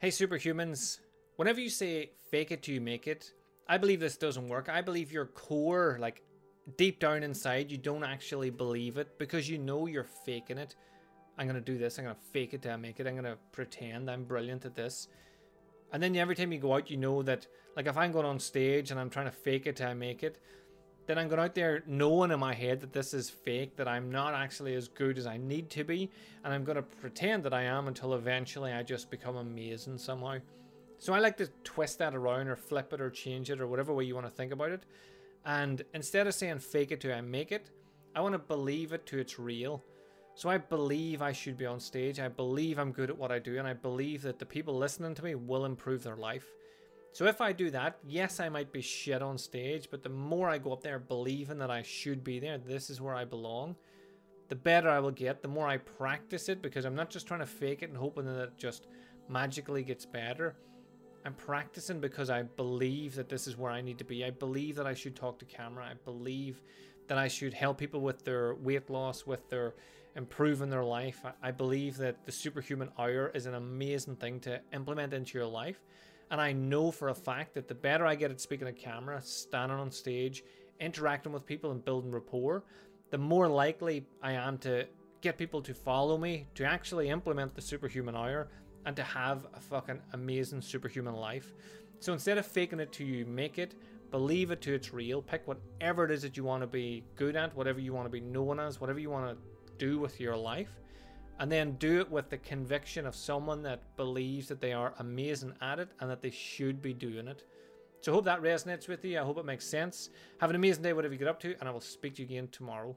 [0.00, 1.00] Hey, superhumans.
[1.34, 3.32] Whenever you say fake it till you make it,
[3.68, 4.68] I believe this doesn't work.
[4.68, 6.22] I believe your core, like
[6.76, 10.76] deep down inside, you don't actually believe it because you know you're faking it.
[11.36, 11.98] I'm going to do this.
[11.98, 13.08] I'm going to fake it till I make it.
[13.08, 15.08] I'm going to pretend I'm brilliant at this.
[15.92, 18.38] And then every time you go out, you know that, like, if I'm going on
[18.38, 20.38] stage and I'm trying to fake it till I make it,
[21.08, 24.10] then I'm going out there knowing in my head that this is fake, that I'm
[24.10, 26.10] not actually as good as I need to be,
[26.44, 30.36] and I'm going to pretend that I am until eventually I just become amazing somehow.
[30.98, 33.94] So I like to twist that around or flip it or change it or whatever
[33.94, 34.82] way you want to think about it.
[35.46, 37.70] And instead of saying fake it to I make it,
[38.14, 39.82] I want to believe it to it's real.
[40.34, 42.20] So I believe I should be on stage.
[42.20, 45.14] I believe I'm good at what I do, and I believe that the people listening
[45.14, 46.46] to me will improve their life.
[47.18, 50.48] So if I do that, yes, I might be shit on stage, but the more
[50.48, 53.74] I go up there believing that I should be there, this is where I belong,
[54.48, 57.40] the better I will get, the more I practice it, because I'm not just trying
[57.40, 58.86] to fake it and hoping that it just
[59.28, 60.54] magically gets better.
[61.24, 64.24] I'm practicing because I believe that this is where I need to be.
[64.24, 65.86] I believe that I should talk to camera.
[65.90, 66.62] I believe
[67.08, 69.74] that I should help people with their weight loss, with their
[70.14, 71.20] improving their life.
[71.42, 75.80] I believe that the superhuman hour is an amazing thing to implement into your life.
[76.30, 79.20] And I know for a fact that the better I get at speaking to camera,
[79.22, 80.44] standing on stage,
[80.80, 82.64] interacting with people, and building rapport,
[83.10, 84.86] the more likely I am to
[85.20, 88.48] get people to follow me, to actually implement the superhuman hour,
[88.84, 91.52] and to have a fucking amazing superhuman life.
[92.00, 93.74] So instead of faking it till you make it,
[94.10, 95.20] believe it to it's real.
[95.22, 98.10] Pick whatever it is that you want to be good at, whatever you want to
[98.10, 100.78] be known as, whatever you want to do with your life
[101.38, 105.54] and then do it with the conviction of someone that believes that they are amazing
[105.60, 107.44] at it and that they should be doing it.
[108.00, 109.18] So I hope that resonates with you.
[109.18, 110.10] I hope it makes sense.
[110.40, 112.26] Have an amazing day, whatever you get up to, and I will speak to you
[112.26, 112.96] again tomorrow.